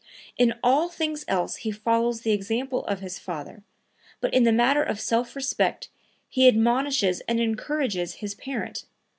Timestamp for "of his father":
2.85-3.61